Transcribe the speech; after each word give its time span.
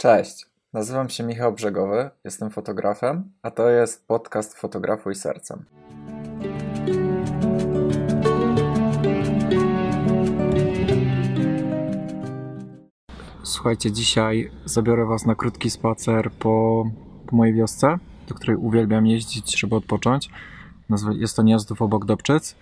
Cześć, 0.00 0.46
nazywam 0.72 1.08
się 1.08 1.24
Michał 1.24 1.52
Brzegowy, 1.52 2.10
jestem 2.24 2.50
fotografem, 2.50 3.30
a 3.42 3.50
to 3.50 3.68
jest 3.68 4.06
podcast 4.06 4.58
Fotografuj 4.58 5.14
Sercem. 5.14 5.64
Słuchajcie, 13.42 13.92
dzisiaj 13.92 14.50
zabiorę 14.64 15.06
Was 15.06 15.26
na 15.26 15.34
krótki 15.34 15.70
spacer 15.70 16.30
po, 16.30 16.84
po 17.26 17.36
mojej 17.36 17.54
wiosce, 17.54 17.98
do 18.28 18.34
której 18.34 18.56
uwielbiam 18.56 19.06
jeździć, 19.06 19.60
żeby 19.60 19.76
odpocząć. 19.76 20.30
Jest 21.12 21.36
to 21.36 21.42
Niazdów 21.42 21.82
obok 21.82 22.04
Dobczyc, 22.04 22.56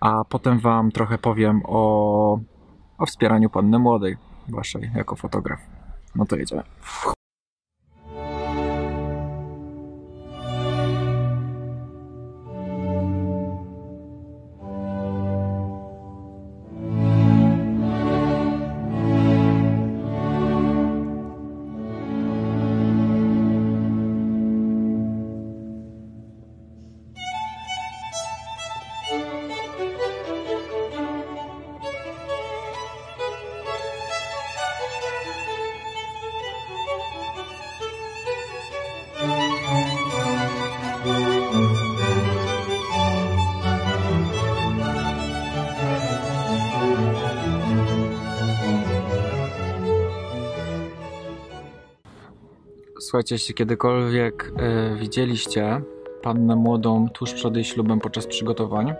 a 0.00 0.24
potem 0.24 0.58
Wam 0.58 0.92
trochę 0.92 1.18
powiem 1.18 1.60
o, 1.64 2.38
o 2.98 3.06
wspieraniu 3.06 3.50
panny 3.50 3.78
młodej 3.78 4.16
Waszej 4.48 4.90
jako 4.94 5.16
fotograf. 5.16 5.75
No 6.16 6.26
to 6.26 6.36
jedziemy. 6.36 6.62
Słuchajcie, 52.98 53.34
jeśli 53.34 53.54
kiedykolwiek 53.54 54.52
y, 54.94 54.96
widzieliście 54.96 55.80
pannę 56.22 56.56
młodą 56.56 57.08
tuż 57.08 57.32
przed 57.32 57.54
jej 57.54 57.64
ślubem 57.64 58.00
podczas 58.00 58.26
przygotowań, 58.26 58.94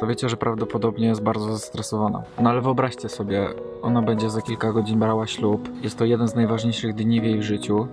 to 0.00 0.06
wiecie, 0.06 0.28
że 0.28 0.36
prawdopodobnie 0.36 1.06
jest 1.08 1.22
bardzo 1.22 1.52
zestresowana. 1.52 2.22
No 2.40 2.50
ale 2.50 2.60
wyobraźcie 2.60 3.08
sobie, 3.08 3.48
ona 3.82 4.02
będzie 4.02 4.30
za 4.30 4.42
kilka 4.42 4.72
godzin 4.72 4.98
brała 4.98 5.26
ślub. 5.26 5.68
Jest 5.82 5.98
to 5.98 6.04
jeden 6.04 6.28
z 6.28 6.34
najważniejszych 6.34 6.94
dni 6.94 7.20
w 7.20 7.24
jej 7.24 7.42
życiu 7.42 7.88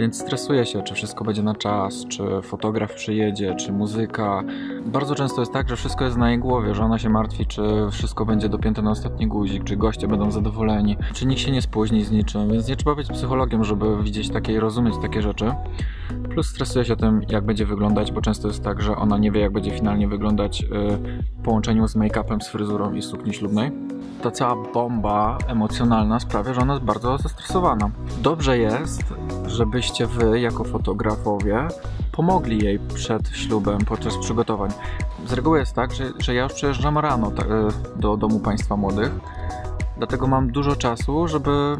więc 0.00 0.20
stresuje 0.20 0.66
się, 0.66 0.82
czy 0.82 0.94
wszystko 0.94 1.24
będzie 1.24 1.42
na 1.42 1.54
czas, 1.54 2.04
czy 2.08 2.22
fotograf 2.42 2.94
przyjedzie, 2.94 3.54
czy 3.54 3.72
muzyka. 3.72 4.42
Bardzo 4.86 5.14
często 5.14 5.40
jest 5.40 5.52
tak, 5.52 5.68
że 5.68 5.76
wszystko 5.76 6.04
jest 6.04 6.16
na 6.16 6.30
jej 6.30 6.38
głowie, 6.38 6.74
że 6.74 6.84
ona 6.84 6.98
się 6.98 7.08
martwi, 7.08 7.46
czy 7.46 7.62
wszystko 7.90 8.26
będzie 8.26 8.48
dopięte 8.48 8.82
na 8.82 8.90
ostatni 8.90 9.26
guzik, 9.26 9.64
czy 9.64 9.76
goście 9.76 10.08
będą 10.08 10.30
zadowoleni, 10.30 10.96
czy 11.12 11.26
nikt 11.26 11.40
się 11.40 11.50
nie 11.50 11.62
spóźni 11.62 12.04
z 12.04 12.10
niczym, 12.10 12.50
więc 12.52 12.68
nie 12.68 12.76
trzeba 12.76 12.94
być 12.94 13.08
psychologiem, 13.08 13.64
żeby 13.64 14.02
widzieć 14.02 14.30
takie 14.30 14.52
i 14.52 14.60
rozumieć 14.60 14.94
takie 15.02 15.22
rzeczy. 15.22 15.52
Plus 16.30 16.46
stresuje 16.46 16.84
się 16.84 16.96
tym, 16.96 17.22
jak 17.28 17.44
będzie 17.44 17.66
wyglądać, 17.66 18.12
bo 18.12 18.20
często 18.20 18.48
jest 18.48 18.64
tak, 18.64 18.82
że 18.82 18.96
ona 18.96 19.18
nie 19.18 19.32
wie, 19.32 19.40
jak 19.40 19.52
będzie 19.52 19.70
finalnie 19.70 20.08
wyglądać 20.08 20.64
w 21.38 21.42
połączeniu 21.44 21.88
z 21.88 21.96
make-upem, 21.96 22.40
z 22.40 22.48
fryzurą 22.48 22.92
i 22.92 23.02
sukni 23.02 23.34
ślubnej. 23.34 23.72
Ta 24.22 24.30
cała 24.30 24.72
bomba 24.72 25.38
emocjonalna 25.46 26.20
sprawia, 26.20 26.54
że 26.54 26.60
ona 26.60 26.72
jest 26.72 26.84
bardzo 26.84 27.18
zestresowana. 27.18 27.90
Dobrze 28.22 28.58
jest, 28.58 29.14
żebyście 29.50 30.06
wy, 30.06 30.40
jako 30.40 30.64
fotografowie, 30.64 31.68
pomogli 32.12 32.64
jej 32.64 32.78
przed 32.78 33.28
ślubem, 33.28 33.78
podczas 33.78 34.16
przygotowań. 34.16 34.70
Z 35.26 35.32
reguły 35.32 35.58
jest 35.58 35.74
tak, 35.74 35.94
że, 35.94 36.12
że 36.18 36.34
ja 36.34 36.42
już 36.42 36.52
przyjeżdżam 36.52 36.98
rano 36.98 37.32
do 37.96 38.16
domu 38.16 38.40
państwa 38.40 38.76
młodych, 38.76 39.10
dlatego 39.98 40.26
mam 40.26 40.52
dużo 40.52 40.76
czasu, 40.76 41.28
żeby 41.28 41.76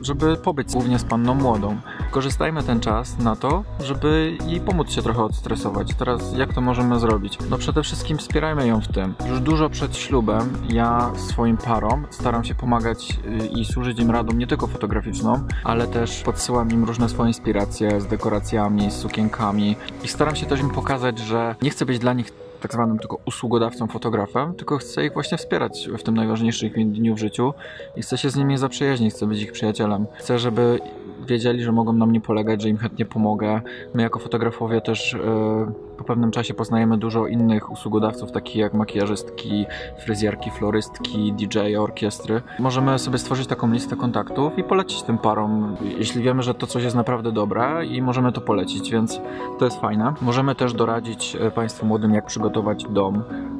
żeby 0.00 0.36
pobyć 0.36 0.72
głównie 0.72 0.98
z 0.98 1.04
panną 1.04 1.34
młodą. 1.34 1.76
Korzystajmy 2.10 2.62
ten 2.62 2.80
czas 2.80 3.18
na 3.18 3.36
to, 3.36 3.64
żeby 3.80 4.36
jej 4.46 4.60
pomóc 4.60 4.90
się 4.90 5.02
trochę 5.02 5.22
odstresować. 5.22 5.94
Teraz 5.94 6.32
jak 6.36 6.54
to 6.54 6.60
możemy 6.60 6.98
zrobić? 7.00 7.38
No 7.50 7.58
przede 7.58 7.82
wszystkim 7.82 8.18
wspierajmy 8.18 8.66
ją 8.66 8.80
w 8.80 8.88
tym. 8.88 9.14
Już 9.28 9.40
dużo 9.40 9.70
przed 9.70 9.96
ślubem 9.96 10.52
ja 10.68 11.12
swoim 11.16 11.56
parom 11.56 12.06
staram 12.10 12.44
się 12.44 12.54
pomagać 12.54 13.18
y, 13.42 13.46
i 13.46 13.64
służyć 13.64 14.00
im 14.00 14.10
radą 14.10 14.32
nie 14.32 14.46
tylko 14.46 14.66
fotograficzną, 14.66 15.46
ale 15.64 15.86
też 15.86 16.22
podsyłam 16.22 16.70
im 16.70 16.84
różne 16.84 17.08
swoje 17.08 17.28
inspiracje 17.28 18.00
z 18.00 18.06
dekoracjami, 18.06 18.90
z 18.90 18.94
sukienkami 18.94 19.76
i 20.04 20.08
staram 20.08 20.36
się 20.36 20.46
też 20.46 20.60
im 20.60 20.70
pokazać, 20.70 21.18
że 21.18 21.54
nie 21.62 21.70
chcę 21.70 21.86
być 21.86 21.98
dla 21.98 22.12
nich 22.12 22.32
tak 22.60 22.72
zwanym 22.72 22.98
tylko 22.98 23.18
usługodawcą, 23.24 23.86
fotografem, 23.86 24.54
tylko 24.54 24.78
chcę 24.78 25.06
ich 25.06 25.12
właśnie 25.12 25.38
wspierać 25.38 25.88
w 25.98 26.02
tym 26.02 26.14
najważniejszym 26.14 26.92
dniu 26.92 27.14
w 27.14 27.18
życiu 27.18 27.54
i 27.96 28.02
chcę 28.02 28.18
się 28.18 28.30
z 28.30 28.36
nimi 28.36 28.58
zaprzyjaźnić, 28.58 29.14
chcę 29.14 29.26
być 29.26 29.42
ich 29.42 29.52
przyjacielem. 29.52 30.06
Chcę, 30.18 30.38
żeby 30.38 30.80
wiedzieli, 31.26 31.62
że 31.62 31.72
mogą 31.72 31.92
na 31.92 32.06
mnie 32.06 32.20
polegać, 32.20 32.62
że 32.62 32.68
im 32.68 32.76
chętnie 32.76 33.04
pomogę. 33.04 33.60
My 33.94 34.02
jako 34.02 34.18
fotografowie 34.18 34.80
też 34.80 35.12
yy, 35.12 35.72
po 35.98 36.04
pewnym 36.04 36.30
czasie 36.30 36.54
poznajemy 36.54 36.98
dużo 36.98 37.26
innych 37.26 37.72
usługodawców, 37.72 38.32
takich 38.32 38.56
jak 38.56 38.74
makijażystki, 38.74 39.66
fryzjerki, 39.98 40.50
florystki, 40.50 41.32
DJ, 41.32 41.76
orkiestry. 41.76 42.42
Możemy 42.58 42.98
sobie 42.98 43.18
stworzyć 43.18 43.46
taką 43.46 43.72
listę 43.72 43.96
kontaktów 43.96 44.58
i 44.58 44.64
polecić 44.64 45.02
tym 45.02 45.18
parom, 45.18 45.76
jeśli 45.98 46.22
wiemy, 46.22 46.42
że 46.42 46.54
to 46.54 46.66
coś 46.66 46.84
jest 46.84 46.96
naprawdę 46.96 47.32
dobre 47.32 47.86
i 47.86 48.02
możemy 48.02 48.32
to 48.32 48.40
polecić, 48.40 48.90
więc 48.90 49.20
to 49.58 49.64
jest 49.64 49.80
fajne. 49.80 50.14
Możemy 50.22 50.54
też 50.54 50.74
doradzić 50.74 51.36
e, 51.40 51.50
Państwu 51.50 51.86
młodym, 51.86 52.14
jak 52.14 52.26
przygotować 52.26 52.84
dom 52.84 53.22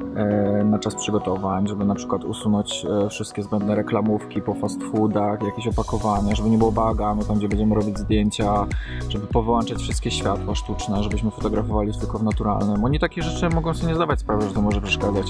na 0.65 0.79
czas 0.79 0.95
przygotowań, 0.95 1.67
żeby 1.67 1.85
na 1.85 1.95
przykład 1.95 2.23
usunąć 2.23 2.85
e, 2.85 3.09
wszystkie 3.09 3.43
zbędne 3.43 3.75
reklamówki 3.75 4.41
po 4.41 4.53
fast 4.53 4.83
foodach, 4.83 5.43
jakieś 5.43 5.67
opakowania, 5.67 6.35
żeby 6.35 6.49
nie 6.49 6.57
było 6.57 6.71
baganu 6.71 7.23
tam, 7.23 7.37
gdzie 7.37 7.49
będziemy 7.49 7.75
robić 7.75 7.97
zdjęcia, 7.97 8.67
żeby 9.09 9.27
powyłączać 9.27 9.77
wszystkie 9.77 10.11
światła 10.11 10.55
sztuczne, 10.55 11.03
żebyśmy 11.03 11.31
fotografowali 11.31 11.91
tylko 11.99 12.19
w 12.19 12.23
naturalnym. 12.23 12.83
Oni 12.83 12.99
takie 12.99 13.21
rzeczy 13.21 13.49
mogą 13.55 13.73
sobie 13.73 13.87
nie 13.87 13.95
zdawać 13.95 14.19
sprawy, 14.19 14.47
że 14.47 14.53
to 14.53 14.61
może 14.61 14.81
przeszkadzać. 14.81 15.27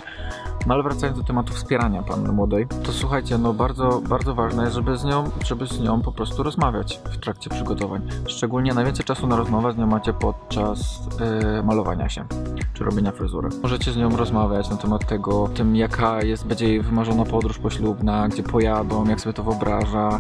No 0.68 0.74
ale 0.74 0.84
wracając 0.84 1.18
do 1.18 1.24
tematu 1.24 1.54
wspierania 1.54 2.04
panny 2.04 2.32
młodej, 2.32 2.68
to 2.84 2.92
słuchajcie, 2.92 3.38
no 3.38 3.54
bardzo, 3.54 4.02
bardzo 4.10 4.36
ważne 4.36 4.64
jest, 4.64 4.76
żeby 4.76 4.98
z 4.98 5.04
nią, 5.04 5.24
żeby 5.46 5.68
z 5.68 5.80
nią 5.80 6.02
po 6.02 6.12
prostu 6.12 6.44
rozmawiać 6.44 7.00
w 7.12 7.18
trakcie 7.18 7.50
przygotowań. 7.50 8.02
Szczególnie 8.28 8.74
najwięcej 8.74 9.06
czasu 9.06 9.28
na 9.28 9.36
rozmowę 9.36 9.74
z 9.74 9.78
nią 9.78 9.88
macie 9.88 10.14
podczas 10.14 11.08
yy, 11.54 11.64
malowania 11.64 12.10
się, 12.10 12.26
czy 12.74 12.84
robienia 12.84 13.12
fryzury. 13.12 13.50
Możecie 13.64 13.92
z 13.92 13.98
nią 13.98 14.18
rozmawiać 14.18 14.70
na 14.70 14.78
temat 14.78 15.08
tego, 15.08 15.48
tym 15.48 15.76
jaka 15.76 16.24
jest, 16.24 16.48
będzie 16.48 16.68
jej 16.68 16.82
wymarzona 16.82 17.26
podróż 17.26 17.60
poślubna, 17.60 18.28
gdzie 18.28 18.44
pojadą, 18.44 19.06
jak 19.06 19.22
sobie 19.22 19.34
to 19.34 19.44
wyobraża, 19.44 20.20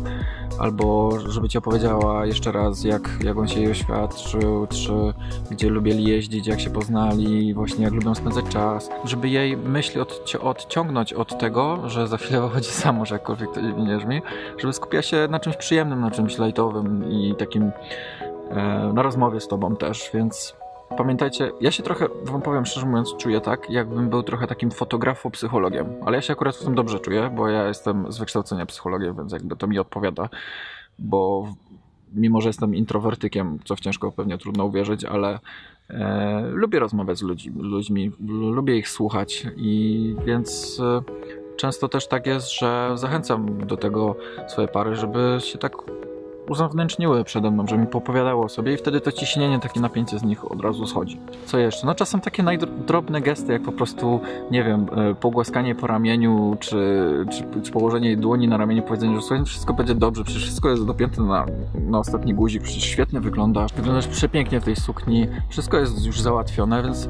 albo 0.61 1.19
żeby 1.29 1.49
ci 1.49 1.57
opowiedziała 1.57 2.25
jeszcze 2.25 2.51
raz, 2.51 2.83
jak, 2.83 3.09
jak 3.23 3.37
on 3.37 3.47
się 3.47 3.59
jej 3.59 3.71
oświadczył, 3.71 4.67
czy 4.67 4.93
gdzie 5.51 5.69
lubieli 5.69 6.03
jeździć, 6.03 6.47
jak 6.47 6.59
się 6.59 6.69
poznali, 6.69 7.53
właśnie 7.53 7.83
jak 7.83 7.93
lubią 7.93 8.15
spędzać 8.15 8.45
czas, 8.45 8.89
żeby 9.05 9.29
jej 9.29 9.57
myśli 9.57 10.01
od, 10.01 10.35
odciągnąć 10.41 11.13
od 11.13 11.39
tego, 11.39 11.89
że 11.89 12.07
za 12.07 12.17
chwilę 12.17 12.41
wychodzi 12.41 12.69
samo, 12.69 13.05
że 13.05 13.15
jakkolwiek 13.15 13.51
to 13.51 13.61
nie 13.61 13.97
brzmi, 13.97 14.21
żeby 14.57 14.73
skupiała 14.73 15.01
się 15.01 15.27
na 15.29 15.39
czymś 15.39 15.57
przyjemnym, 15.57 16.01
na 16.01 16.11
czymś 16.11 16.37
lajtowym 16.37 17.11
i 17.11 17.35
takim 17.35 17.71
e, 18.49 18.91
na 18.93 19.01
rozmowie 19.01 19.39
z 19.39 19.47
tobą 19.47 19.75
też, 19.75 20.09
więc 20.13 20.60
Pamiętajcie, 20.97 21.51
ja 21.61 21.71
się 21.71 21.83
trochę, 21.83 22.07
wam 22.23 22.41
powiem 22.41 22.65
szczerze 22.65 22.85
mówiąc, 22.85 23.15
czuję 23.17 23.41
tak, 23.41 23.69
jakbym 23.69 24.09
był 24.09 24.23
trochę 24.23 24.47
takim 24.47 24.69
fotografo-psychologiem, 24.69 25.85
ale 26.05 26.17
ja 26.17 26.21
się 26.21 26.33
akurat 26.33 26.55
w 26.55 26.63
tym 26.63 26.75
dobrze 26.75 26.99
czuję, 26.99 27.31
bo 27.35 27.49
ja 27.49 27.67
jestem 27.67 28.11
z 28.11 28.19
wykształcenia 28.19 28.65
psychologiem, 28.65 29.15
więc 29.15 29.31
jakby 29.31 29.55
to 29.55 29.67
mi 29.67 29.79
odpowiada, 29.79 30.29
bo 30.99 31.47
mimo, 32.13 32.41
że 32.41 32.49
jestem 32.49 32.75
introwertykiem, 32.75 33.59
co 33.65 33.75
w 33.75 33.79
ciężko 33.79 34.11
pewnie 34.11 34.37
trudno 34.37 34.65
uwierzyć, 34.65 35.05
ale 35.05 35.39
e, 35.89 36.41
lubię 36.53 36.79
rozmawiać 36.79 37.17
z 37.17 37.21
ludźmi, 37.21 37.53
ludźmi, 37.61 38.11
lubię 38.27 38.77
ich 38.77 38.89
słuchać 38.89 39.47
i 39.57 40.15
więc 40.25 40.79
e, 40.79 41.01
często 41.57 41.89
też 41.89 42.07
tak 42.07 42.27
jest, 42.27 42.59
że 42.59 42.91
zachęcam 42.95 43.67
do 43.67 43.77
tego 43.77 44.15
swoje 44.47 44.67
pary, 44.67 44.95
żeby 44.95 45.37
się 45.39 45.57
tak 45.57 45.73
uzewnętrzniły 46.51 47.23
przede 47.23 47.51
mną, 47.51 47.67
że 47.67 47.77
mi 47.77 47.87
popowiadało 47.87 48.49
sobie 48.49 48.73
i 48.73 48.77
wtedy 48.77 49.01
to 49.01 49.11
ciśnienie, 49.11 49.59
takie 49.59 49.79
napięcie 49.79 50.19
z 50.19 50.23
nich 50.23 50.51
od 50.51 50.61
razu 50.61 50.87
schodzi. 50.87 51.19
Co 51.45 51.57
jeszcze? 51.57 51.87
No 51.87 51.95
czasem 51.95 52.21
takie 52.21 52.43
najdrobne 52.43 53.21
gesty, 53.21 53.53
jak 53.53 53.61
po 53.61 53.71
prostu, 53.71 54.19
nie 54.51 54.63
wiem, 54.63 54.85
e, 54.95 55.15
pogłaskanie 55.15 55.75
po 55.75 55.87
ramieniu, 55.87 56.57
czy, 56.59 56.77
czy, 57.31 57.61
czy 57.61 57.71
położenie 57.71 58.17
dłoni 58.17 58.47
na 58.47 58.57
ramieniu, 58.57 58.83
powiedzenie, 58.83 59.15
że 59.15 59.21
słuchaj, 59.21 59.45
wszystko 59.45 59.73
będzie 59.73 59.95
dobrze, 59.95 60.23
przecież 60.23 60.43
wszystko 60.43 60.69
jest 60.69 60.85
dopięte 60.85 61.21
na, 61.21 61.45
na 61.89 61.99
ostatni 61.99 62.33
guzik, 62.33 62.63
przecież 62.63 62.83
świetnie 62.83 63.19
wyglądasz, 63.19 63.73
wyglądasz 63.73 64.07
przepięknie 64.07 64.59
w 64.59 64.63
tej 64.63 64.75
sukni, 64.75 65.27
wszystko 65.49 65.77
jest 65.77 66.05
już 66.05 66.21
załatwione, 66.21 66.83
więc 66.83 67.07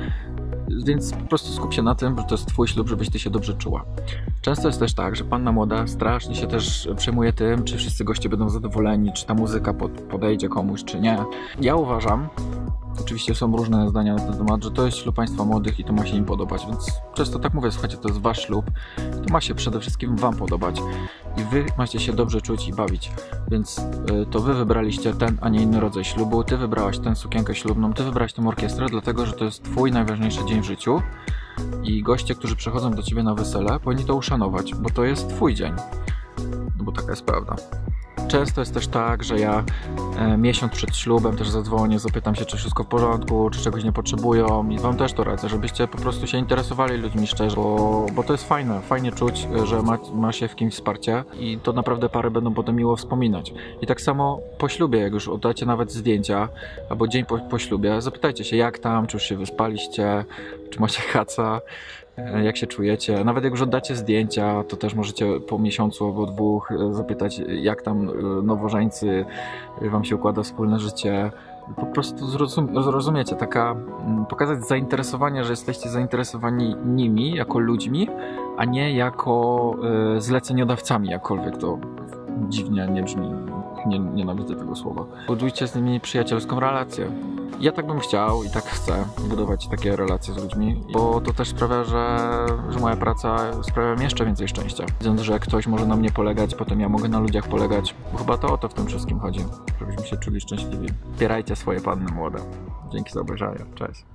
więc 0.85 1.13
po 1.13 1.25
prostu 1.25 1.53
skup 1.53 1.73
się 1.73 1.81
na 1.81 1.95
tym, 1.95 2.17
że 2.17 2.23
to 2.23 2.35
jest 2.35 2.47
twój 2.47 2.67
ślub, 2.67 2.89
żebyś 2.89 3.09
ty 3.09 3.19
się 3.19 3.29
dobrze 3.29 3.53
czuła. 3.53 3.85
Często 4.41 4.67
jest 4.67 4.79
też 4.79 4.93
tak, 4.93 5.15
że 5.15 5.23
panna 5.23 5.51
młoda 5.51 5.87
strasznie 5.87 6.35
się 6.35 6.47
też 6.47 6.89
przejmuje 6.97 7.33
tym, 7.33 7.63
czy 7.63 7.77
wszyscy 7.77 8.03
goście 8.03 8.29
będą 8.29 8.49
zadowoleni, 8.49 9.13
czy 9.13 9.25
ta 9.25 9.33
muzyka 9.33 9.73
pod, 9.73 9.91
podejdzie 9.91 10.49
komuś, 10.49 10.83
czy 10.83 10.99
nie. 10.99 11.17
Ja 11.61 11.75
uważam, 11.75 12.29
Oczywiście 12.99 13.35
są 13.35 13.57
różne 13.57 13.89
zdania 13.89 14.15
na 14.15 14.19
ten 14.19 14.37
temat, 14.37 14.63
że 14.63 14.71
to 14.71 14.85
jest 14.85 14.97
ślub 14.97 15.15
państwa 15.15 15.45
młodych 15.45 15.79
i 15.79 15.83
to 15.83 15.93
ma 15.93 16.05
się 16.05 16.15
im 16.15 16.25
podobać, 16.25 16.65
więc 16.65 16.91
często 17.13 17.39
tak 17.39 17.53
mówię, 17.53 17.71
słuchajcie, 17.71 17.97
to 17.97 18.07
jest 18.07 18.21
wasz 18.21 18.45
ślub, 18.45 18.65
to 18.95 19.33
ma 19.33 19.41
się 19.41 19.55
przede 19.55 19.79
wszystkim 19.79 20.15
wam 20.15 20.35
podobać 20.35 20.81
i 21.37 21.43
wy 21.43 21.65
macie 21.77 21.99
się 21.99 22.13
dobrze 22.13 22.41
czuć 22.41 22.67
i 22.67 22.73
bawić, 22.73 23.11
więc 23.51 23.77
y, 23.79 24.25
to 24.31 24.39
wy 24.39 24.53
wybraliście 24.53 25.13
ten, 25.13 25.37
a 25.41 25.49
nie 25.49 25.61
inny 25.61 25.79
rodzaj 25.79 26.03
ślubu, 26.03 26.43
ty 26.43 26.57
wybrałaś 26.57 26.99
tę 26.99 27.15
sukienkę 27.15 27.55
ślubną, 27.55 27.93
ty 27.93 28.03
wybrałaś 28.03 28.33
tę 28.33 28.47
orkiestrę, 28.47 28.85
dlatego, 28.89 29.25
że 29.25 29.33
to 29.33 29.45
jest 29.45 29.63
twój 29.63 29.91
najważniejszy 29.91 30.45
dzień 30.45 30.61
w 30.61 30.65
życiu. 30.65 31.01
I 31.83 32.03
goście, 32.03 32.35
którzy 32.35 32.55
przychodzą 32.55 32.91
do 32.91 33.03
ciebie 33.03 33.23
na 33.23 33.35
wesele, 33.35 33.79
powinni 33.79 34.05
to 34.05 34.15
uszanować, 34.15 34.75
bo 34.75 34.89
to 34.89 35.03
jest 35.03 35.29
twój 35.29 35.53
dzień, 35.53 35.73
no 36.77 36.83
bo 36.83 36.91
taka 36.91 37.09
jest 37.09 37.25
prawda. 37.25 37.55
Często 38.31 38.61
jest 38.61 38.73
też 38.73 38.87
tak, 38.87 39.23
że 39.23 39.39
ja 39.39 39.63
e, 40.19 40.37
miesiąc 40.37 40.73
przed 40.73 40.95
ślubem 40.95 41.37
też 41.37 41.49
zadzwonię, 41.49 41.99
zapytam 41.99 42.35
się, 42.35 42.45
czy 42.45 42.57
wszystko 42.57 42.83
w 42.83 42.87
porządku, 42.87 43.49
czy 43.49 43.61
czegoś 43.61 43.83
nie 43.83 43.91
potrzebują 43.91 44.69
i 44.69 44.79
wam 44.79 44.97
też 44.97 45.13
to 45.13 45.23
radzę, 45.23 45.49
żebyście 45.49 45.87
po 45.87 45.97
prostu 45.97 46.27
się 46.27 46.37
interesowali 46.37 46.97
ludźmi 46.97 47.27
szczerze, 47.27 47.55
bo, 47.55 48.05
bo 48.13 48.23
to 48.23 48.33
jest 48.33 48.47
fajne, 48.47 48.81
fajnie 48.81 49.11
czuć, 49.11 49.47
że 49.63 49.81
ma, 49.81 49.97
ma 50.13 50.31
się 50.31 50.47
w 50.47 50.55
kimś 50.55 50.73
wsparcie 50.73 51.23
i 51.39 51.59
to 51.63 51.73
naprawdę 51.73 52.09
pary 52.09 52.31
będą 52.31 52.53
potem 52.53 52.75
miło 52.75 52.95
wspominać. 52.95 53.53
I 53.81 53.87
tak 53.87 54.01
samo 54.01 54.39
po 54.57 54.69
ślubie, 54.69 54.99
jak 54.99 55.13
już 55.13 55.27
oddacie 55.27 55.65
nawet 55.65 55.91
zdjęcia, 55.91 56.49
albo 56.89 57.07
dzień 57.07 57.25
po, 57.25 57.37
po 57.37 57.59
ślubie, 57.59 58.01
zapytajcie 58.01 58.43
się 58.43 58.57
jak 58.57 58.79
tam, 58.79 59.07
czy 59.07 59.17
już 59.17 59.23
się 59.23 59.37
wyspaliście, 59.37 60.25
czy 60.69 60.79
macie 60.79 61.01
haca, 61.01 61.61
jak 62.43 62.57
się 62.57 62.67
czujecie. 62.67 63.23
Nawet 63.23 63.43
jak 63.43 63.51
już 63.53 63.61
oddacie 63.61 63.95
zdjęcia, 63.95 64.63
to 64.63 64.77
też 64.77 64.93
możecie 64.93 65.39
po 65.39 65.59
miesiącu 65.59 66.05
albo 66.05 66.25
dwóch 66.25 66.71
e, 66.71 66.93
zapytać, 66.93 67.41
jak 67.47 67.81
tam 67.81 68.09
e, 68.09 68.13
nowożeńcy, 68.43 69.25
e, 69.81 69.89
wam 69.89 70.03
się 70.03 70.15
układa 70.15 70.43
wspólne 70.43 70.79
życie. 70.79 71.31
Po 71.75 71.85
prostu 71.85 72.27
zrozum 72.27 72.83
zrozumiecie, 72.83 73.35
taka 73.35 73.75
mm, 74.05 74.25
pokazać 74.25 74.65
zainteresowanie, 74.67 75.43
że 75.43 75.53
jesteście 75.53 75.89
zainteresowani 75.89 76.75
nimi 76.85 77.35
jako 77.35 77.59
ludźmi, 77.59 78.07
a 78.57 78.65
nie 78.65 78.95
jako 78.95 79.75
e, 80.15 80.21
zleceniodawcami, 80.21 81.09
jakkolwiek 81.09 81.57
to 81.57 81.77
dziwnie 82.49 82.87
nie 82.87 83.03
brzmi. 83.03 83.31
Nie, 83.85 83.99
nienawidzę 83.99 84.55
tego 84.55 84.75
słowa. 84.75 85.05
Budujcie 85.27 85.67
z 85.67 85.75
nimi 85.75 85.99
przyjacielską 85.99 86.59
relację. 86.59 87.11
Ja 87.59 87.71
tak 87.71 87.87
bym 87.87 87.99
chciał 87.99 88.43
i 88.43 88.49
tak 88.49 88.63
chcę 88.63 89.05
budować 89.29 89.67
takie 89.67 89.95
relacje 89.95 90.33
z 90.33 90.37
ludźmi, 90.37 90.83
bo 90.93 91.21
to 91.21 91.33
też 91.33 91.47
sprawia, 91.47 91.83
że, 91.83 92.17
że 92.69 92.79
moja 92.79 92.95
praca 92.95 93.37
sprawia 93.63 93.95
mi 93.95 94.03
jeszcze 94.03 94.25
więcej 94.25 94.47
szczęścia. 94.47 94.85
Widząc, 94.99 95.21
że 95.21 95.39
ktoś 95.39 95.67
może 95.67 95.85
na 95.85 95.95
mnie 95.95 96.11
polegać, 96.11 96.55
potem 96.55 96.79
ja 96.79 96.89
mogę 96.89 97.09
na 97.09 97.19
ludziach 97.19 97.47
polegać. 97.47 97.95
Bo 98.11 98.17
chyba 98.17 98.37
to 98.37 98.53
o 98.53 98.57
to 98.57 98.69
w 98.69 98.73
tym 98.73 98.85
wszystkim 98.85 99.19
chodzi, 99.19 99.39
żebyśmy 99.79 100.05
się 100.05 100.17
czuli 100.17 100.41
szczęśliwi. 100.41 100.87
Wspierajcie 101.13 101.55
swoje 101.55 101.81
panny 101.81 102.11
młode. 102.11 102.39
Dzięki 102.91 103.11
za 103.11 103.21
obejrzenie. 103.21 103.65
Cześć. 103.75 104.05